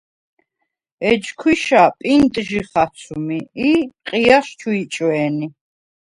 ეჯ 1.09 1.23
ქვიშა 1.39 1.83
პინტჟი 1.99 2.59
ხაცვმი 2.69 3.39
ი 3.69 3.71
ყიჲას 4.07 4.47
ჩუ 4.59 4.71
იჭვე̄ნი. 4.81 5.47